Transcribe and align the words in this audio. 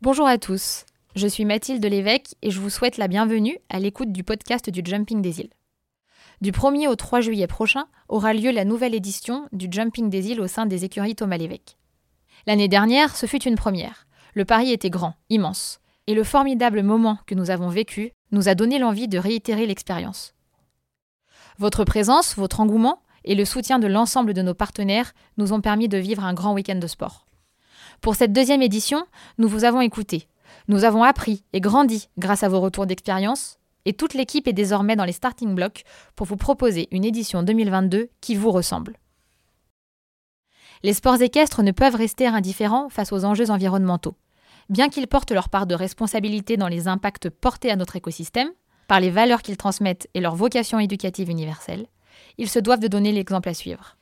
Bonjour 0.00 0.28
à 0.28 0.38
tous, 0.38 0.84
je 1.16 1.26
suis 1.26 1.44
Mathilde 1.44 1.84
Lévesque 1.84 2.36
et 2.40 2.52
je 2.52 2.60
vous 2.60 2.70
souhaite 2.70 2.98
la 2.98 3.08
bienvenue 3.08 3.58
à 3.68 3.80
l'écoute 3.80 4.12
du 4.12 4.22
podcast 4.22 4.70
du 4.70 4.80
Jumping 4.88 5.20
des 5.20 5.40
îles. 5.40 5.50
Du 6.40 6.52
1er 6.52 6.86
au 6.86 6.94
3 6.94 7.20
juillet 7.20 7.48
prochain 7.48 7.86
aura 8.08 8.32
lieu 8.32 8.52
la 8.52 8.64
nouvelle 8.64 8.94
édition 8.94 9.48
du 9.50 9.66
Jumping 9.68 10.08
des 10.08 10.30
îles 10.30 10.40
au 10.40 10.46
sein 10.46 10.66
des 10.66 10.84
écuries 10.84 11.16
Thomas 11.16 11.36
Lévesque. 11.36 11.76
L'année 12.46 12.68
dernière, 12.68 13.16
ce 13.16 13.26
fut 13.26 13.42
une 13.42 13.56
première. 13.56 14.06
Le 14.34 14.44
pari 14.44 14.70
était 14.70 14.88
grand, 14.88 15.14
immense, 15.30 15.80
et 16.06 16.14
le 16.14 16.22
formidable 16.22 16.84
moment 16.84 17.18
que 17.26 17.34
nous 17.34 17.50
avons 17.50 17.68
vécu 17.68 18.12
nous 18.30 18.48
a 18.48 18.54
donné 18.54 18.78
l'envie 18.78 19.08
de 19.08 19.18
réitérer 19.18 19.66
l'expérience. 19.66 20.32
Votre 21.58 21.82
présence, 21.84 22.36
votre 22.36 22.60
engouement 22.60 23.02
et 23.24 23.34
le 23.34 23.44
soutien 23.44 23.80
de 23.80 23.88
l'ensemble 23.88 24.32
de 24.32 24.42
nos 24.42 24.54
partenaires 24.54 25.12
nous 25.38 25.52
ont 25.52 25.60
permis 25.60 25.88
de 25.88 25.98
vivre 25.98 26.22
un 26.24 26.34
grand 26.34 26.54
week-end 26.54 26.78
de 26.78 26.86
sport. 26.86 27.26
Pour 28.00 28.14
cette 28.14 28.32
deuxième 28.32 28.62
édition, 28.62 29.04
nous 29.38 29.48
vous 29.48 29.64
avons 29.64 29.80
écouté. 29.80 30.28
Nous 30.68 30.84
avons 30.84 31.02
appris 31.02 31.44
et 31.52 31.60
grandi 31.60 32.08
grâce 32.18 32.42
à 32.42 32.48
vos 32.48 32.60
retours 32.60 32.86
d'expérience, 32.86 33.58
et 33.84 33.92
toute 33.92 34.14
l'équipe 34.14 34.46
est 34.46 34.52
désormais 34.52 34.96
dans 34.96 35.04
les 35.04 35.12
starting 35.12 35.54
blocks 35.54 35.84
pour 36.14 36.26
vous 36.26 36.36
proposer 36.36 36.88
une 36.90 37.04
édition 37.04 37.42
2022 37.42 38.10
qui 38.20 38.34
vous 38.34 38.50
ressemble. 38.50 38.98
Les 40.82 40.92
sports 40.92 41.20
équestres 41.20 41.62
ne 41.62 41.72
peuvent 41.72 41.96
rester 41.96 42.26
indifférents 42.26 42.88
face 42.88 43.12
aux 43.12 43.24
enjeux 43.24 43.50
environnementaux. 43.50 44.14
Bien 44.68 44.90
qu'ils 44.90 45.08
portent 45.08 45.32
leur 45.32 45.48
part 45.48 45.66
de 45.66 45.74
responsabilité 45.74 46.56
dans 46.56 46.68
les 46.68 46.86
impacts 46.86 47.30
portés 47.30 47.70
à 47.70 47.76
notre 47.76 47.96
écosystème, 47.96 48.50
par 48.86 49.00
les 49.00 49.10
valeurs 49.10 49.42
qu'ils 49.42 49.56
transmettent 49.56 50.08
et 50.14 50.20
leur 50.20 50.36
vocation 50.36 50.78
éducative 50.78 51.30
universelle, 51.30 51.86
ils 52.36 52.48
se 52.48 52.58
doivent 52.58 52.80
de 52.80 52.88
donner 52.88 53.12
l'exemple 53.12 53.48
à 53.48 53.54
suivre 53.54 53.97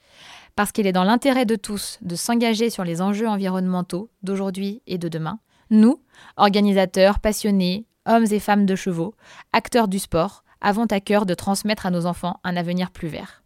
parce 0.56 0.73
qu'il 0.73 0.87
est 0.87 0.92
dans 0.92 1.05
l'intérêt 1.05 1.47
de 1.47 1.55
tous 1.55 1.98
de 2.03 2.17
s'engager 2.17 2.70
sur 2.70 2.83
les 2.83 3.00
enjeux 3.00 3.28
environnementaux 3.28 4.11
d'aujourd'hui 4.22 4.83
et 4.86 4.98
de 4.98 5.08
demain. 5.08 5.39
Nous, 5.70 6.00
organisateurs, 6.36 7.20
passionnés, 7.20 7.86
hommes 8.06 8.27
et 8.30 8.41
femmes 8.41 8.67
de 8.67 8.75
chevaux, 8.75 9.14
acteurs 9.53 9.89
du 9.89 9.98
sport, 9.98 10.42
avons 10.61 10.86
à 10.86 11.00
cœur 11.00 11.27
de 11.27 11.34
transmettre 11.34 11.86
à 11.86 11.91
nos 11.91 12.06
enfants 12.06 12.41
un 12.42 12.56
avenir 12.56 12.91
plus 12.91 13.08
vert. 13.08 13.42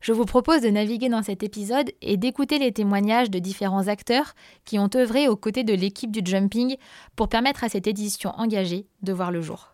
Je 0.00 0.12
vous 0.12 0.26
propose 0.26 0.60
de 0.60 0.68
naviguer 0.68 1.08
dans 1.08 1.22
cet 1.22 1.42
épisode 1.42 1.90
et 2.02 2.16
d'écouter 2.16 2.58
les 2.58 2.72
témoignages 2.72 3.30
de 3.30 3.38
différents 3.38 3.88
acteurs 3.88 4.34
qui 4.64 4.78
ont 4.78 4.90
œuvré 4.94 5.28
aux 5.28 5.36
côtés 5.36 5.64
de 5.64 5.72
l'équipe 5.72 6.10
du 6.10 6.20
jumping 6.22 6.76
pour 7.16 7.28
permettre 7.28 7.64
à 7.64 7.68
cette 7.68 7.86
édition 7.86 8.30
engagée 8.36 8.86
de 9.02 9.12
voir 9.12 9.30
le 9.30 9.40
jour. 9.40 9.73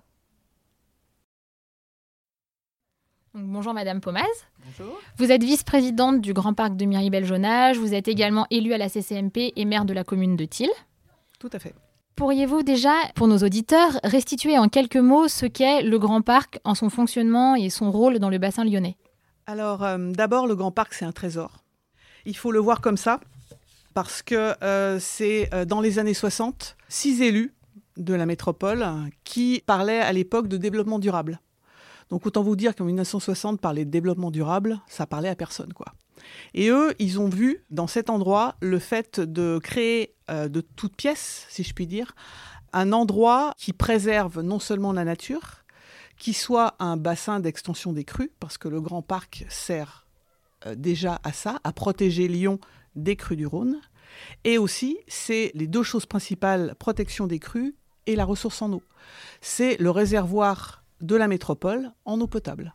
Bonjour 3.35 3.75
Madame 3.75 4.01
Pomaz. 4.01 4.27
Bonjour. 4.65 4.99
Vous 5.19 5.31
êtes 5.31 5.43
vice-présidente 5.43 6.21
du 6.21 6.33
Grand 6.33 6.55
Parc 6.55 6.77
de 6.77 6.85
Miribel-Jonage. 6.85 7.79
Vous 7.79 7.95
êtes 7.95 8.09
également 8.09 8.47
élue 8.51 8.73
à 8.73 8.79
la 8.79 8.89
CCMP 8.89 9.53
et 9.57 9.65
maire 9.65 9.85
de 9.85 9.93
la 9.93 10.05
commune 10.05 10.37
de 10.37 10.45
Thiel. 10.45 10.71
Tout 11.39 11.51
à 11.53 11.59
fait. 11.59 11.75
Pourriez-vous 12.17 12.63
déjà, 12.63 12.95
pour 13.15 13.29
nos 13.29 13.39
auditeurs, 13.39 13.99
restituer 14.05 14.59
en 14.59 14.69
quelques 14.69 14.97
mots 14.97 15.29
ce 15.29 15.47
qu'est 15.47 15.83
le 15.83 15.99
Grand 15.99 16.21
Parc 16.21 16.61
en 16.65 16.75
son 16.75 16.91
fonctionnement 16.91 17.55
et 17.55 17.71
son 17.71 17.91
rôle 17.91 18.19
dans 18.19 18.29
le 18.29 18.39
bassin 18.39 18.65
lyonnais? 18.65 18.97
Alors, 19.47 19.83
euh, 19.83 19.97
d'abord, 20.13 20.47
le 20.47 20.55
Grand 20.55 20.71
Parc, 20.71 20.93
c'est 20.93 21.07
un 21.07 21.13
trésor. 21.13 21.65
Il 22.27 22.37
faut 22.37 22.53
le 22.53 22.59
voir 22.59 22.83
comme 22.83 22.99
ça, 22.99 23.21
parce 23.95 24.23
que 24.23 24.55
euh, 24.63 24.99
c'est 25.01 25.49
euh, 25.55 25.65
dans 25.65 25.81
les 25.81 25.99
années 25.99 26.15
60, 26.15 26.77
six 26.89 27.23
élus 27.23 27.55
de 27.97 28.13
la 28.13 28.27
métropole 28.27 28.87
qui 29.25 29.63
parlaient 29.65 30.01
à 30.01 30.13
l'époque 30.13 30.47
de 30.47 30.57
développement 30.57 30.99
durable. 30.99 31.41
Donc 32.11 32.27
autant 32.27 32.43
vous 32.43 32.57
dire 32.57 32.75
qu'en 32.75 32.85
1960, 32.85 33.61
parler 33.61 33.85
de 33.85 33.91
développement 33.91 34.31
durable, 34.31 34.81
ça 34.89 35.07
parlait 35.07 35.29
à 35.29 35.37
personne, 35.37 35.73
quoi. 35.73 35.95
Et 36.55 36.69
eux, 36.69 36.95
ils 36.99 37.19
ont 37.19 37.29
vu 37.29 37.65
dans 37.71 37.87
cet 37.87 38.11
endroit 38.11 38.57
le 38.61 38.79
fait 38.79 39.21
de 39.21 39.59
créer 39.63 40.15
euh, 40.31 40.49
de 40.49 40.61
toutes 40.61 40.97
pièces, 40.97 41.47
si 41.49 41.63
je 41.63 41.73
puis 41.73 41.87
dire, 41.87 42.15
un 42.73 42.93
endroit 42.93 43.55
qui 43.57 43.73
préserve 43.73 44.41
non 44.43 44.59
seulement 44.59 44.93
la 44.93 45.05
nature, 45.05 45.65
qui 46.19 46.35
soit 46.35 46.75
un 46.79 46.97
bassin 46.97 47.41
d'extension 47.41 47.93
des 47.93 48.05
crues, 48.05 48.33
parce 48.41 48.59
que 48.59 48.69
le 48.69 48.81
Grand 48.81 49.03
Parc 49.03 49.47
sert 49.49 50.07
euh, 50.67 50.75
déjà 50.75 51.21
à 51.25 51.33
ça, 51.33 51.59
à 51.65 51.73
protéger 51.73 52.29
Lyon 52.29 52.59
des 52.97 53.17
crues 53.17 53.37
du 53.37 53.47
Rhône. 53.47 53.81
Et 54.45 54.59
aussi, 54.59 54.99
c'est 55.09 55.53
les 55.55 55.67
deux 55.67 55.83
choses 55.83 56.07
principales, 56.07 56.75
protection 56.79 57.27
des 57.27 57.39
crues 57.39 57.77
et 58.07 58.17
la 58.17 58.25
ressource 58.25 58.61
en 58.61 58.73
eau. 58.73 58.83
C'est 59.41 59.81
le 59.81 59.91
réservoir 59.91 60.80
de 61.01 61.17
la 61.17 61.29
métropole 61.29 61.93
en 62.05 62.21
eau 62.21 62.27
potable. 62.27 62.75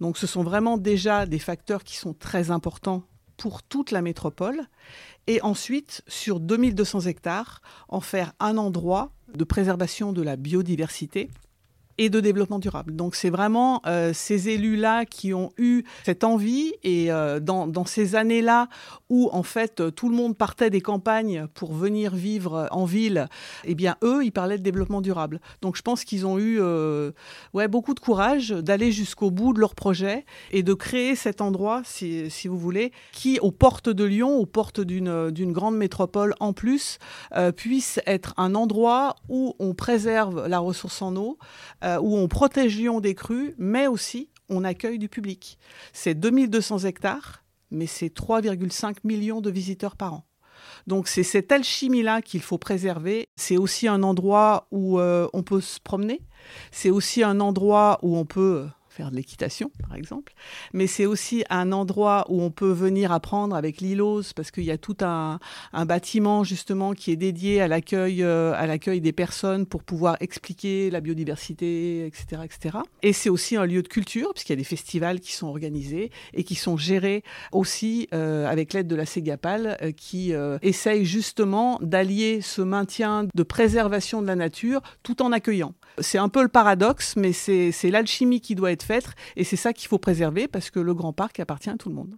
Donc 0.00 0.18
ce 0.18 0.26
sont 0.26 0.42
vraiment 0.42 0.78
déjà 0.78 1.26
des 1.26 1.38
facteurs 1.38 1.84
qui 1.84 1.96
sont 1.96 2.14
très 2.14 2.50
importants 2.50 3.04
pour 3.36 3.62
toute 3.62 3.90
la 3.90 4.02
métropole. 4.02 4.62
Et 5.26 5.40
ensuite, 5.42 6.02
sur 6.06 6.40
2200 6.40 7.00
hectares, 7.02 7.60
en 7.88 8.00
faire 8.00 8.32
un 8.40 8.56
endroit 8.56 9.12
de 9.34 9.44
préservation 9.44 10.12
de 10.12 10.22
la 10.22 10.36
biodiversité 10.36 11.30
et 11.98 12.10
de 12.10 12.20
développement 12.20 12.58
durable. 12.58 12.96
Donc 12.96 13.14
c'est 13.14 13.30
vraiment 13.30 13.82
euh, 13.86 14.12
ces 14.14 14.48
élus-là 14.48 15.04
qui 15.04 15.34
ont 15.34 15.50
eu 15.58 15.82
cette 16.04 16.24
envie 16.24 16.72
et 16.82 17.12
euh, 17.12 17.40
dans, 17.40 17.84
ces 17.84 18.14
années-là 18.14 18.68
où 19.10 19.28
en 19.32 19.42
fait 19.42 19.82
tout 19.94 20.08
le 20.08 20.14
monde 20.14 20.36
partait 20.36 20.70
des 20.70 20.80
campagnes 20.80 21.46
pour 21.54 21.72
venir 21.74 22.14
vivre 22.14 22.68
en 22.70 22.84
ville, 22.84 23.28
eh 23.64 23.74
bien 23.74 23.96
eux, 24.02 24.24
ils 24.24 24.30
parlaient 24.30 24.58
de 24.58 24.62
développement 24.62 25.00
durable. 25.00 25.40
Donc 25.60 25.76
je 25.76 25.82
pense 25.82 26.04
qu'ils 26.04 26.26
ont 26.26 26.38
eu 26.38 26.60
euh, 26.60 27.10
ouais, 27.54 27.68
beaucoup 27.68 27.94
de 27.94 28.00
courage 28.00 28.50
d'aller 28.50 28.92
jusqu'au 28.92 29.30
bout 29.30 29.52
de 29.52 29.60
leur 29.60 29.74
projet 29.74 30.24
et 30.50 30.62
de 30.62 30.74
créer 30.74 31.16
cet 31.16 31.40
endroit, 31.40 31.82
si, 31.84 32.30
si 32.30 32.48
vous 32.48 32.58
voulez, 32.58 32.92
qui 33.12 33.38
aux 33.40 33.50
portes 33.50 33.88
de 33.88 34.04
Lyon, 34.04 34.36
aux 34.36 34.46
portes 34.46 34.80
d'une 34.80 35.52
grande 35.52 35.76
métropole 35.76 36.34
en 36.40 36.52
plus, 36.52 36.98
puisse 37.56 38.00
être 38.06 38.34
un 38.36 38.54
endroit 38.54 39.16
où 39.28 39.54
on 39.58 39.74
préserve 39.74 40.46
la 40.46 40.58
ressource 40.58 41.02
en 41.02 41.16
eau, 41.16 41.38
euh, 41.82 41.98
où 42.00 42.16
on 42.16 42.28
protège 42.28 42.76
Lyon 42.76 43.00
des 43.00 43.14
crues, 43.14 43.54
mais 43.58 43.86
aussi 43.86 44.28
on 44.48 44.64
accueille 44.64 44.98
du 44.98 45.08
public. 45.08 45.58
C'est 45.92 46.14
2200 46.14 46.80
hectares, 46.80 47.42
mais 47.70 47.86
c'est 47.86 48.14
3,5 48.14 48.96
millions 49.04 49.40
de 49.40 49.50
visiteurs 49.50 49.96
par 49.96 50.14
an. 50.14 50.24
Donc 50.86 51.08
c'est 51.08 51.22
cette 51.22 51.50
alchimie-là 51.50 52.22
qu'il 52.22 52.42
faut 52.42 52.58
préserver. 52.58 53.28
C'est 53.36 53.56
aussi 53.56 53.88
un 53.88 54.02
endroit 54.02 54.66
où 54.70 54.98
euh, 54.98 55.28
on 55.32 55.42
peut 55.42 55.60
se 55.60 55.80
promener. 55.80 56.20
C'est 56.70 56.90
aussi 56.90 57.22
un 57.22 57.40
endroit 57.40 57.98
où 58.02 58.16
on 58.16 58.24
peut 58.24 58.66
faire 58.92 59.10
de 59.10 59.16
l'équitation, 59.16 59.70
par 59.88 59.96
exemple. 59.96 60.34
Mais 60.72 60.86
c'est 60.86 61.06
aussi 61.06 61.44
un 61.50 61.72
endroit 61.72 62.26
où 62.28 62.42
on 62.42 62.50
peut 62.50 62.70
venir 62.70 63.10
apprendre 63.10 63.56
avec 63.56 63.80
l'ILOS, 63.80 64.34
parce 64.36 64.50
qu'il 64.50 64.64
y 64.64 64.70
a 64.70 64.78
tout 64.78 64.96
un, 65.00 65.38
bâtiment, 65.86 66.44
justement, 66.44 66.92
qui 66.92 67.10
est 67.10 67.16
dédié 67.16 67.60
à 67.60 67.68
l'accueil, 67.68 68.22
euh, 68.22 68.52
à 68.54 68.66
l'accueil 68.66 69.00
des 69.00 69.12
personnes 69.12 69.66
pour 69.66 69.82
pouvoir 69.82 70.16
expliquer 70.20 70.90
la 70.90 71.00
biodiversité, 71.00 72.06
etc. 72.06 72.42
etc. 72.44 72.78
Et 73.02 73.12
c'est 73.12 73.30
aussi 73.30 73.56
un 73.56 73.64
lieu 73.64 73.82
de 73.82 73.88
culture, 73.88 74.32
puisqu'il 74.34 74.52
y 74.52 74.54
a 74.54 74.56
des 74.56 74.64
festivals 74.64 75.20
qui 75.20 75.32
sont 75.32 75.48
organisés 75.48 76.10
et 76.34 76.44
qui 76.44 76.54
sont 76.54 76.76
gérés 76.76 77.24
aussi 77.50 78.08
euh, 78.12 78.46
avec 78.46 78.72
l'aide 78.72 78.86
de 78.86 78.96
la 78.96 79.06
Ségapal, 79.06 79.78
euh, 79.82 79.92
qui 79.92 80.32
essaye 80.62 81.04
justement 81.04 81.78
d'allier 81.80 82.40
ce 82.40 82.62
maintien 82.62 83.26
de 83.34 83.42
préservation 83.42 84.22
de 84.22 84.26
la 84.26 84.36
nature 84.36 84.82
tout 85.02 85.22
en 85.22 85.32
accueillant. 85.32 85.74
C'est 85.98 86.18
un 86.18 86.28
peu 86.28 86.42
le 86.42 86.48
paradoxe, 86.48 87.14
mais 87.16 87.32
c'est 87.32 87.90
l'alchimie 87.90 88.40
qui 88.40 88.54
doit 88.54 88.72
être 88.72 88.81
et 89.36 89.44
c'est 89.44 89.56
ça 89.56 89.72
qu'il 89.72 89.88
faut 89.88 89.98
préserver 89.98 90.48
parce 90.48 90.70
que 90.70 90.80
le 90.80 90.94
Grand 90.94 91.12
Parc 91.12 91.40
appartient 91.40 91.70
à 91.70 91.76
tout 91.76 91.88
le 91.88 91.94
monde. 91.94 92.16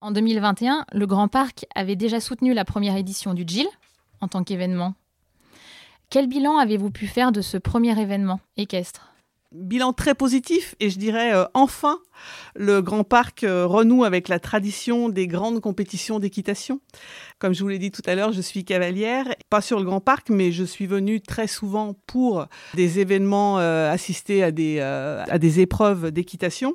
En 0.00 0.12
2021, 0.12 0.84
le 0.92 1.06
Grand 1.06 1.28
Parc 1.28 1.66
avait 1.74 1.96
déjà 1.96 2.20
soutenu 2.20 2.54
la 2.54 2.64
première 2.64 2.96
édition 2.96 3.34
du 3.34 3.44
GIL 3.46 3.66
en 4.20 4.28
tant 4.28 4.44
qu'événement. 4.44 4.94
Quel 6.10 6.28
bilan 6.28 6.58
avez-vous 6.58 6.90
pu 6.90 7.06
faire 7.06 7.32
de 7.32 7.40
ce 7.40 7.58
premier 7.58 8.00
événement 8.00 8.40
équestre? 8.56 9.12
Bilan 9.52 9.92
très 9.92 10.14
positif 10.14 10.74
et 10.80 10.90
je 10.90 10.98
dirais 10.98 11.34
euh, 11.34 11.44
enfin 11.54 11.98
le 12.54 12.82
Grand 12.82 13.04
Parc 13.04 13.44
euh, 13.44 13.66
renoue 13.66 14.04
avec 14.04 14.28
la 14.28 14.38
tradition 14.38 15.08
des 15.08 15.26
grandes 15.26 15.60
compétitions 15.60 16.18
d'équitation. 16.18 16.80
Comme 17.38 17.54
je 17.54 17.62
vous 17.62 17.68
l'ai 17.68 17.78
dit 17.78 17.90
tout 17.90 18.02
à 18.06 18.14
l'heure, 18.14 18.32
je 18.32 18.40
suis 18.40 18.64
cavalière, 18.64 19.26
pas 19.48 19.60
sur 19.60 19.78
le 19.78 19.84
Grand 19.84 20.00
Parc, 20.00 20.28
mais 20.30 20.52
je 20.52 20.64
suis 20.64 20.86
venue 20.86 21.20
très 21.20 21.46
souvent 21.46 21.94
pour 22.06 22.46
des 22.74 22.98
événements, 22.98 23.58
euh, 23.58 23.90
assister 23.90 24.42
à 24.42 24.50
des, 24.50 24.80
à 24.80 25.38
des 25.38 25.60
épreuves 25.60 26.10
d'équitation 26.10 26.74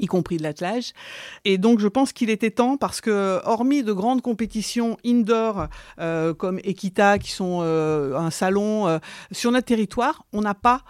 y 0.00 0.06
compris 0.06 0.36
de 0.36 0.42
l'attelage. 0.42 0.92
Et 1.44 1.58
donc 1.58 1.78
je 1.78 1.88
pense 1.88 2.12
qu'il 2.12 2.30
était 2.30 2.50
temps 2.50 2.76
parce 2.76 3.00
que 3.00 3.40
hormis 3.44 3.82
de 3.82 3.92
grandes 3.92 4.22
compétitions 4.22 4.96
indoor 5.04 5.66
euh, 6.00 6.34
comme 6.34 6.58
Equita 6.64 7.18
qui 7.18 7.30
sont 7.32 7.60
euh, 7.62 8.16
un 8.16 8.30
salon 8.30 8.88
euh, 8.88 8.98
sur 9.32 9.52
notre 9.52 9.66
territoire, 9.66 10.24
on 10.32 10.40
n'a 10.42 10.54
pas 10.54 10.82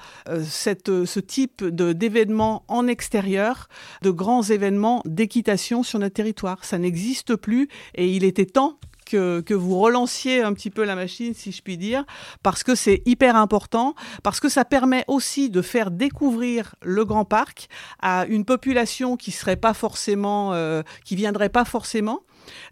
cette, 0.44 1.04
ce 1.04 1.20
type 1.20 1.64
d'événements 1.64 2.64
en 2.68 2.86
extérieur, 2.86 3.68
de 4.02 4.10
grands 4.10 4.42
événements 4.42 5.02
d'équitation 5.04 5.82
sur 5.82 5.98
notre 5.98 6.14
territoire. 6.14 6.64
Ça 6.64 6.78
n'existe 6.78 7.36
plus 7.36 7.68
et 7.94 8.08
il 8.08 8.24
était 8.24 8.46
temps 8.46 8.78
que, 9.10 9.54
vous 9.54 9.78
relanciez 9.78 10.42
un 10.42 10.52
petit 10.52 10.70
peu 10.70 10.84
la 10.84 10.94
machine, 10.94 11.34
si 11.34 11.52
je 11.52 11.62
puis 11.62 11.76
dire, 11.76 12.04
parce 12.42 12.62
que 12.62 12.74
c'est 12.74 13.02
hyper 13.06 13.36
important, 13.36 13.94
parce 14.22 14.40
que 14.40 14.48
ça 14.48 14.64
permet 14.64 15.04
aussi 15.08 15.50
de 15.50 15.62
faire 15.62 15.90
découvrir 15.90 16.74
le 16.82 17.04
Grand 17.04 17.24
Parc 17.24 17.68
à 18.00 18.26
une 18.26 18.44
population 18.44 19.16
qui 19.16 19.30
serait 19.30 19.56
pas 19.56 19.74
forcément, 19.74 20.52
euh, 20.54 20.82
qui 21.04 21.16
viendrait 21.16 21.48
pas 21.48 21.64
forcément. 21.64 22.20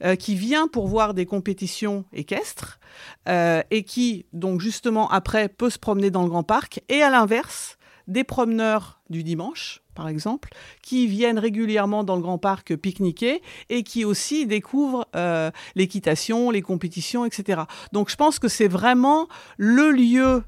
Euh, 0.02 0.17
qui 0.17 0.35
vient 0.35 0.67
pour 0.67 0.88
voir 0.88 1.12
des 1.12 1.26
compétitions 1.26 2.05
équestres 2.12 2.81
euh, 3.29 3.62
et 3.70 3.84
qui, 3.84 4.25
donc 4.32 4.61
justement, 4.61 5.08
après, 5.11 5.49
peut 5.49 5.70
se 5.70 5.79
promener 5.79 6.11
dans 6.11 6.23
le 6.23 6.31
Grand 6.31 6.43
Parc. 6.43 6.81
Et 6.88 7.02
à 7.02 7.11
l'inverse, 7.11 7.79
des 8.06 8.25
promeneurs 8.25 9.00
du 9.11 9.23
dimanche, 9.23 9.82
par 9.98 10.08
exemple, 10.08 10.50
qui 10.80 11.08
viennent 11.08 11.40
régulièrement 11.40 12.04
dans 12.04 12.14
le 12.14 12.22
Grand 12.22 12.38
Parc 12.38 12.76
pique-niquer 12.76 13.42
et 13.68 13.82
qui 13.82 14.04
aussi 14.04 14.46
découvrent 14.46 15.08
euh, 15.16 15.50
l'équitation, 15.74 16.52
les 16.52 16.62
compétitions, 16.62 17.24
etc. 17.24 17.62
Donc 17.92 18.08
je 18.08 18.14
pense 18.14 18.38
que 18.38 18.46
c'est 18.46 18.68
vraiment 18.68 19.26
le 19.56 19.90
lieu 19.90 20.44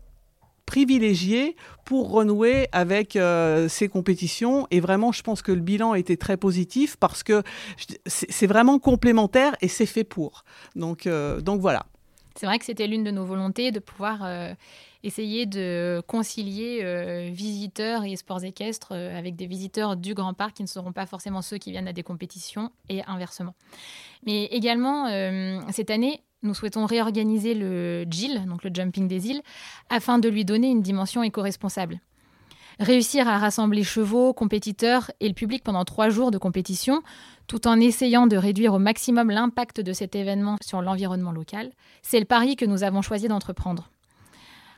privilégié 0.67 1.57
pour 1.85 2.13
renouer 2.13 2.69
avec 2.71 3.17
euh, 3.17 3.69
ces 3.69 3.89
compétitions. 3.89 4.69
Et 4.71 4.79
vraiment, 4.79 5.11
je 5.11 5.23
pense 5.23 5.43
que 5.43 5.51
le 5.51 5.61
bilan 5.61 5.95
été 5.95 6.17
très 6.17 6.37
positif 6.37 6.95
parce 6.95 7.25
que 7.25 7.43
c'est 8.07 8.47
vraiment 8.47 8.79
complémentaire 8.79 9.57
et 9.63 9.67
c'est 9.67 9.85
fait 9.85 10.05
pour. 10.05 10.45
Donc, 10.77 11.09
euh, 11.09 11.41
donc 11.41 11.61
voilà. 11.61 11.87
C'est 12.35 12.47
vrai 12.47 12.59
que 12.59 12.65
c'était 12.65 12.87
l'une 12.87 13.05
de 13.05 13.11
nos 13.11 13.25
volontés 13.25 13.73
de 13.73 13.81
pouvoir 13.81 14.23
essayer 15.03 15.47
de 15.47 16.03
concilier 16.07 16.81
euh, 16.83 17.31
visiteurs 17.33 18.05
et 18.05 18.17
sports 18.17 18.45
équestres 18.45 18.93
euh, 18.93 19.19
avec 19.19 19.37
des 19.37 19.47
visiteurs 19.47 19.97
du 19.97 20.15
Grand 20.15 20.35
Parc 20.35 20.57
qui 20.57 20.63
ne 20.63 20.69
seront 20.69 20.93
pas 20.93 21.07
forcément 21.07 21.43
ceux 21.43 21.59
qui 21.59 21.71
viennent 21.71 21.89
à 21.89 21.93
des 21.93 22.03
compétitions 22.03 22.71
et 22.89 23.03
inversement. 23.05 23.55
Mais 24.27 24.45
également, 24.47 25.07
euh, 25.07 25.59
cette 25.71 25.91
année, 25.91 26.23
nous 26.43 26.55
souhaitons 26.55 26.87
réorganiser 26.87 27.55
le 27.55 28.05
GIL, 28.09 28.47
donc 28.47 28.65
le 28.65 28.71
Jumping 28.73 29.09
des 29.09 29.29
îles, 29.29 29.43
afin 29.89 30.19
de 30.19 30.29
lui 30.29 30.45
donner 30.45 30.69
une 30.69 30.83
dimension 30.83 31.23
éco-responsable. 31.23 32.01
Réussir 32.81 33.29
à 33.29 33.37
rassembler 33.37 33.85
chevaux, 33.85 34.33
compétiteurs 34.33 35.11
et 35.21 35.29
le 35.29 35.35
public 35.35 35.63
pendant 35.63 35.85
trois 35.85 36.09
jours 36.09 36.31
de 36.31 36.39
compétition, 36.39 37.03
tout 37.47 37.69
en 37.69 37.79
essayant 37.79 38.27
de 38.27 38.39
réduire 38.39 38.73
au 38.73 38.79
maximum 38.79 39.31
l'impact 39.31 39.83
de 39.83 39.93
cet 39.93 40.17
événement 40.17 40.57
sur 40.63 40.81
l'environnement 40.81 41.31
local, 41.31 41.73
c'est 42.01 42.19
le 42.19 42.25
pari 42.25 42.57
que 42.57 42.65
nous 42.65 42.83
avons 42.83 43.03
choisi 43.03 43.29
d'entreprendre. 43.29 43.91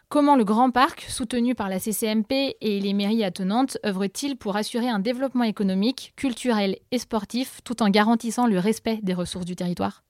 Comment 0.09 0.35
le 0.35 0.43
Grand 0.43 0.73
Parc, 0.73 1.03
soutenu 1.03 1.55
par 1.55 1.69
la 1.69 1.79
CCMP 1.79 2.57
et 2.61 2.81
les 2.81 2.93
mairies 2.93 3.23
attenantes, 3.23 3.79
œuvre-t-il 3.87 4.37
pour 4.37 4.57
assurer 4.57 4.89
un 4.89 4.99
développement 4.99 5.45
économique, 5.45 6.13
culturel 6.17 6.79
et 6.91 6.99
sportif 6.99 7.61
tout 7.63 7.85
en 7.85 7.89
garantissant 7.89 8.49
le 8.49 8.59
respect 8.59 8.99
des 9.05 9.15
ressources 9.15 9.47
du 9.47 9.55
territoire? 9.55 10.03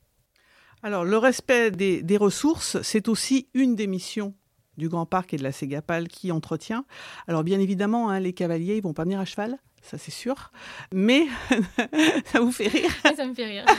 Alors, 0.82 1.04
le 1.04 1.18
respect 1.18 1.70
des, 1.70 2.16
ressources, 2.16 2.80
c'est 2.80 3.06
aussi 3.06 3.48
une 3.52 3.76
des 3.76 3.86
missions 3.86 4.34
du 4.76 4.88
Grand 4.88 5.06
Parc 5.06 5.34
et 5.34 5.36
de 5.36 5.42
la 5.42 5.52
Ségapal 5.52 6.08
qui 6.08 6.32
entretient. 6.32 6.84
Alors, 7.28 7.44
bien 7.44 7.60
évidemment, 7.60 8.10
hein, 8.10 8.20
les 8.20 8.32
cavaliers, 8.32 8.76
ils 8.76 8.82
vont 8.82 8.94
pas 8.94 9.04
venir 9.04 9.20
à 9.20 9.24
cheval 9.24 9.58
ça 9.82 9.98
c'est 9.98 10.12
sûr. 10.12 10.52
Mais 10.94 11.26
ça 12.26 12.40
vous 12.40 12.52
fait 12.52 12.68
rire 12.68 12.90
Ça 13.16 13.26
me 13.26 13.34
fait 13.34 13.46
rire. 13.46 13.64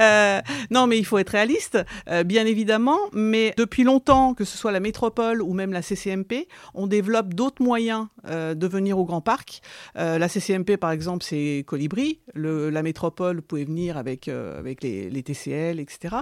Euh, 0.00 0.40
non, 0.70 0.86
mais 0.86 0.98
il 0.98 1.04
faut 1.04 1.18
être 1.18 1.30
réaliste, 1.30 1.78
euh, 2.08 2.24
bien 2.24 2.46
évidemment. 2.46 2.98
Mais 3.12 3.52
depuis 3.56 3.84
longtemps, 3.84 4.34
que 4.34 4.44
ce 4.44 4.56
soit 4.56 4.72
la 4.72 4.80
métropole 4.80 5.42
ou 5.42 5.52
même 5.52 5.72
la 5.72 5.82
CCMP, 5.82 6.48
on 6.74 6.86
développe 6.86 7.34
d'autres 7.34 7.62
moyens 7.62 8.06
euh, 8.26 8.54
de 8.54 8.66
venir 8.66 8.98
au 8.98 9.04
Grand 9.04 9.20
Parc. 9.20 9.60
la 9.94 10.28
CCMP, 10.28 10.76
par 10.76 10.90
exemple, 10.90 11.24
c'est 11.24 11.64
Colibri. 11.66 12.20
la 12.34 12.82
métropole, 12.82 13.36
vous 13.36 13.42
pouvez 13.42 13.64
venir 13.64 13.96
avec, 13.96 14.28
avec 14.28 14.82
les, 14.82 15.10
les, 15.10 15.22
TCL, 15.22 15.80
etc. 15.80 16.16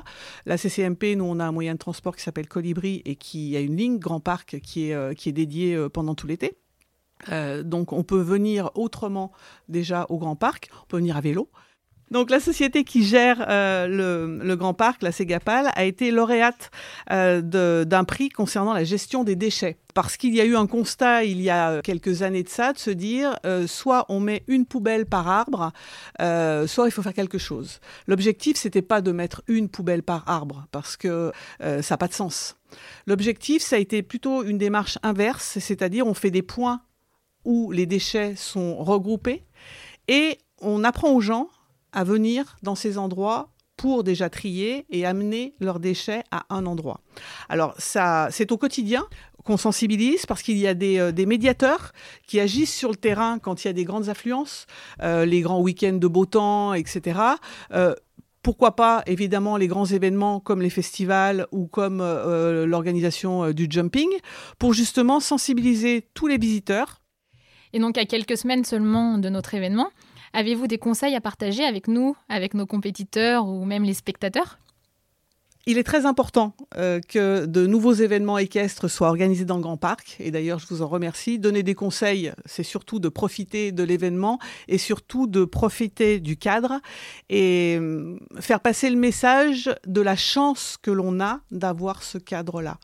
La 0.47 0.57
CCMP, 0.57 1.17
nous, 1.17 1.25
on 1.25 1.39
a 1.39 1.45
un 1.45 1.53
moyen 1.53 1.75
de 1.75 1.79
transport 1.79 2.17
qui 2.17 2.23
s'appelle 2.23 2.49
Colibri 2.49 3.03
et 3.05 3.17
qui 3.17 3.57
a 3.57 3.61
une 3.61 3.77
ligne 3.77 3.99
Grand 3.99 4.21
Parc 4.21 4.59
qui 4.61 4.91
est, 4.91 5.15
qui 5.15 5.29
est 5.29 5.33
dédiée 5.33 5.87
pendant 5.93 6.15
tout 6.15 6.27
l'été. 6.27 6.57
Euh, 7.31 7.63
donc 7.63 7.93
on 7.93 8.03
peut 8.03 8.21
venir 8.21 8.71
autrement 8.75 9.33
déjà 9.69 10.07
au 10.09 10.19
Grand 10.19 10.37
Parc, 10.37 10.69
on 10.83 10.87
peut 10.87 10.97
venir 10.99 11.17
à 11.17 11.21
vélo. 11.21 11.49
Donc 12.11 12.31
la 12.31 12.41
société 12.41 12.85
qui 12.85 13.05
gère 13.05 13.45
euh, 13.51 14.41
le, 14.43 14.57
Grand 14.57 14.73
Parc, 14.73 15.03
la 15.03 15.13
Ségapal, 15.13 15.71
a 15.75 15.85
été 15.85 16.11
lauréate 16.11 16.71
euh, 17.11 17.43
d'un 17.85 18.05
prix 18.05 18.31
concernant 18.31 18.73
la 18.73 18.85
gestion 18.85 19.25
des 19.25 19.37
déchets. 19.37 19.77
Parce 19.93 20.17
qu'il 20.17 20.35
y 20.35 20.41
a 20.41 20.47
eu 20.47 20.57
un 20.57 20.67
constat 20.67 21.25
il 21.25 21.43
y 21.43 21.51
a 21.51 21.83
quelques 21.83 22.23
années 22.23 22.45
de 22.45 22.49
ça, 22.49 22.73
de 22.73 22.79
se 22.79 22.91
dire 22.91 23.37
soit 23.67 24.07
on 24.09 24.21
met 24.21 24.43
une 24.47 24.65
poubelle 24.65 25.05
par 25.05 25.29
arbre, 25.29 25.73
soit 26.19 26.87
il 26.87 26.93
faut 26.93 27.03
faire 27.03 27.13
quelque 27.13 27.37
chose. 27.37 27.81
L'objectif, 28.07 28.57
c'était 28.57 28.81
pas 28.81 29.01
de 29.01 29.11
mettre 29.11 29.43
une 29.49 29.69
poubelle 29.69 30.05
par 30.05 30.23
arbre, 30.29 30.67
parce 30.71 30.97
que 30.97 31.33
ça 31.59 31.81
n'a 31.91 31.97
pas 31.99 32.07
de 32.07 32.13
sens. 32.13 32.57
L'objectif, 33.09 33.61
ça 33.61 33.75
a 33.75 33.81
été 33.81 34.03
plutôt 34.03 34.45
une 34.45 34.57
démarche 34.57 34.99
inverse, 35.03 35.59
c'est-à-dire 35.59 36.07
on 36.07 36.15
fait 36.15 36.31
des 36.31 36.43
points 36.43 36.81
où 37.49 37.73
les 37.73 37.87
déchets 37.87 38.37
sont 38.37 38.77
regroupés 38.77 39.43
et 40.07 40.37
on 40.61 40.85
apprend 40.85 41.13
aux 41.13 41.23
gens 41.23 41.49
à 41.93 42.05
venir 42.05 42.59
dans 42.63 42.75
ces 42.75 42.99
endroits 42.99 43.49
pour 43.79 44.05
déjà 44.05 44.29
trier 44.29 44.85
et 44.91 45.07
amener 45.07 45.55
leurs 45.59 45.81
déchets 45.81 46.25
à 46.31 46.45
un 46.51 46.67
endroit. 46.67 47.01
Alors 47.49 47.75
ça, 47.79 48.29
c'est 48.31 48.53
au 48.53 48.59
quotidien 48.59 49.07
qu'on 49.45 49.57
sensibilise 49.57 50.27
parce 50.27 50.43
qu'il 50.43 50.59
y 50.59 50.67
a 50.67 50.75
des, 50.75 50.99
euh, 50.99 51.27
médiateurs 51.27 51.93
qui 52.27 52.39
agissent 52.39 52.75
sur 52.75 52.91
le 52.91 52.97
terrain 52.97 53.39
quand 53.39 53.65
il 53.65 53.69
y 53.69 53.71
a 53.71 53.73
des 53.73 53.85
grandes 53.85 54.11
affluences, 54.11 54.67
euh, 55.03 55.25
les 55.25 55.41
grands 55.41 55.63
week-ends 55.63 55.95
de 55.97 56.07
beau 56.07 56.27
temps, 56.27 56.75
etc. 56.75 57.19
Euh, 57.73 57.95
pourquoi 58.43 58.77
pas, 58.77 59.03
évidemment, 59.07 59.57
les 59.57 59.69
grands 59.69 59.87
événements 59.87 60.39
comme 60.39 60.61
les 60.61 60.71
festivals 60.71 61.47
ou 61.51 61.67
comme 61.67 61.99
l'organisation 61.99 63.53
du 63.53 63.67
jumping, 63.69 64.09
pour 64.59 64.75
justement 64.75 65.21
sensibiliser 65.21 66.09
tous 66.15 66.29
les 66.29 66.39
visiteurs 66.39 67.01
et 67.73 67.79
donc, 67.79 67.99
à 67.99 68.05
quelques 68.05 68.37
semaines 68.37 68.65
seulement 68.65 69.19
de 69.19 69.29
notre 69.29 69.55
événement, 69.55 69.91
avez-vous 70.33 70.67
des 70.67 70.79
conseils 70.79 71.15
à 71.15 71.21
partager 71.21 71.65
avec 71.65 71.89
nous, 71.89 72.17
avec 72.29 72.55
nos 72.55 72.67
compétiteurs 72.67 73.47
ou 73.47 73.65
même 73.65 73.85
les 73.85 73.95
spectateurs? 73.95 74.59
Il 75.71 75.77
est 75.77 75.85
très 75.85 76.07
important 76.07 76.55
euh, 76.79 76.99
que 77.07 77.45
de 77.45 77.67
nouveaux 77.67 77.93
événements 77.93 78.39
équestres 78.39 78.89
soient 78.89 79.09
organisés 79.09 79.45
dans 79.45 79.57
le 79.57 79.61
Grand 79.61 79.77
Parc. 79.77 80.17
Et 80.19 80.31
d'ailleurs, 80.31 80.59
je 80.59 80.67
vous 80.67 80.81
en 80.81 80.89
remercie. 80.89 81.39
Donner 81.39 81.63
des 81.63 81.75
conseils, 81.75 82.33
c'est 82.47 82.63
surtout 82.63 83.01
de 83.01 83.11
profiter 83.11 83.71
de 83.71 83.83
l'événement 83.83 84.39
et 84.67 84.79
surtout 84.79 85.27
de 85.27 85.45
profiter 85.45 86.21
du 86.21 86.39
cadre 86.39 86.81
et 87.29 87.77
euh, 87.79 88.17
faire 88.41 88.61
passer 88.61 88.89
le 88.89 88.97
message 88.97 89.71
de 89.87 90.01
la 90.01 90.17
chance 90.17 90.79
que 90.81 90.91
l'on 90.91 91.21
a 91.21 91.41
d'avoir 91.51 92.03
ce 92.03 92.17
cadre-là. 92.17 92.79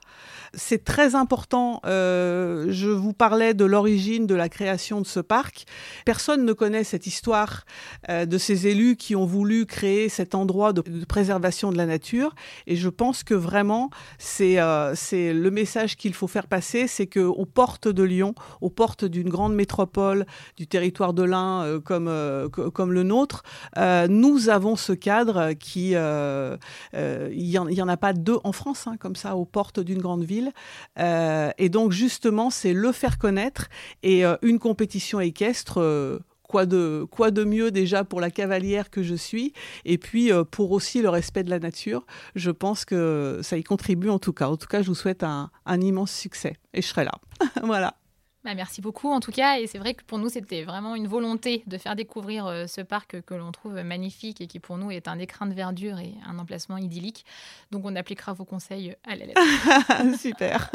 C'est 0.57 0.85
très 0.85 1.15
important. 1.15 1.81
Euh, 1.87 2.67
je 2.71 2.89
vous 2.89 3.13
parlais 3.13 3.55
de 3.55 3.65
l'origine 3.65 4.27
de 4.27 4.35
la 4.35 4.49
création 4.49 5.01
de 5.01 5.07
ce 5.07 5.21
parc. 5.21 5.65
Personne 6.05 6.45
ne 6.45 6.53
connaît 6.53 6.85
cette 6.85 7.07
histoire 7.07 7.65
de 8.09 8.39
ces 8.39 8.67
élus 8.67 8.97
qui 8.97 9.17
ont 9.17 9.27
voulu 9.27 9.67
créer 9.67 10.09
cet 10.09 10.35
endroit 10.35 10.73
de, 10.73 10.83
préservation 11.05 11.71
de 11.73 11.77
la 11.77 11.87
nature. 11.87 12.35
Et 12.67 12.77
je 12.77 12.89
pense 12.89 13.23
que 13.23 13.35
vraiment, 13.35 13.91
c'est 14.19 14.59
euh, 14.59 14.95
le 15.13 15.51
message 15.51 15.97
qu'il 15.97 16.15
faut 16.15 16.27
faire 16.27 16.47
passer, 16.47 16.87
c'est 16.87 17.07
qu'aux 17.07 17.47
portes 17.47 17.89
de 17.89 18.03
Lyon, 18.03 18.35
aux 18.61 18.71
portes 18.71 19.05
d'une 19.05 19.29
grande 19.29 19.55
métropole, 19.55 20.27
du 20.57 20.67
territoire 20.67 21.15
de 21.15 21.23
l'Ain 21.23 21.63
euh, 21.63 21.81
comme, 21.81 22.09
euh, 22.09 22.49
comme 22.49 22.93
le 22.93 23.03
nôtre, 23.03 23.43
nous 24.09 24.49
avons 24.49 24.77
ce 24.77 24.93
cadre 24.93 25.53
qui... 25.53 25.95
Il 25.95 26.59
n'y 27.49 27.59
en, 27.59 27.89
a 27.89 27.97
pas 27.97 28.13
deux 28.13 28.39
en 28.45 28.53
France, 28.53 28.87
hein, 28.87 28.97
comme 28.99 29.17
ça, 29.17 29.37
aux 29.37 29.45
portes 29.45 29.81
d'une 29.81 30.01
grande 30.01 30.25
ville. 30.25 30.44
Et 30.97 31.69
donc, 31.69 31.93
justement, 31.93 32.51
c'est 32.51 32.73
le 32.73 32.93
faire 32.93 33.19
connaître 33.19 33.69
et 34.03 34.25
une 34.43 34.59
compétition 34.59 35.21
équestre 35.21 35.81
quoi 36.55 36.67
de, 36.67 37.05
quoi 37.11 37.33
de 37.33 37.43
mieux 37.43 37.73
déjà 37.73 38.05
pour 38.05 38.21
la 38.21 38.31
cavalière 38.31 38.89
que 38.89 39.03
je 39.03 39.17
suis 39.17 39.53
et 39.85 39.99
puis 39.99 40.31
euh, 40.31 40.45
pour 40.45 40.71
aussi 40.71 41.03
le 41.03 41.09
respect 41.09 41.43
de 41.43 41.51
la 41.51 41.59
nature. 41.59 42.07
Je 42.37 42.53
pense 42.53 42.85
que 42.85 43.41
ça 43.43 43.57
y 43.57 43.65
contribue 43.65 44.09
en 44.09 44.21
tout 44.21 44.33
cas. 44.33 44.47
En 44.49 44.57
tout 44.57 44.69
cas, 44.69 44.81
je 44.81 44.87
vous 44.87 44.95
souhaite 44.95 45.25
un, 45.25 45.51
immense 45.67 46.13
succès 46.13 46.55
et 46.73 46.81
je 46.81 46.87
serai 46.87 47.05
là. 47.05 47.13
voilà. 47.65 47.97
Bah, 48.45 48.55
merci 48.55 48.83
beaucoup 48.83 49.11
en 49.11 49.21
tout 49.21 49.33
cas 49.33 49.59
et 49.59 49.67
c'est 49.67 49.79
vrai 49.79 49.95
que 49.95 50.05
pour 50.05 50.19
nous 50.19 50.29
c'était 50.29 50.65
vraiment 50.65 50.95
une 50.95 51.09
volonté 51.09 51.63
de 51.67 51.79
faire 51.79 51.97
découvrir 51.97 52.47
euh, 52.47 52.67
ce 52.67 52.83
parc 52.83 53.23
que 53.23 53.35
l'on 53.35 53.53
trouve 53.53 53.73
magnifique 53.83 54.43
et 54.43 54.47
qui 54.47 54.61
pour 54.61 54.77
nous 54.77 54.91
est 54.91 55.09
un 55.09 55.19
écrin 55.19 55.47
de 55.47 55.55
verdure 55.55 55.99
et 55.99 56.15
un 56.27 56.39
emplacement 56.39 56.77
idyllique. 56.77 57.25
Donc 57.71 57.87
on 57.87 57.97
appliquera 57.97 58.35
vos 58.35 58.45
conseils 58.45 58.97
à 59.05 59.17
la 59.17 59.25
lettre. 59.25 60.19
Super. 60.21 60.71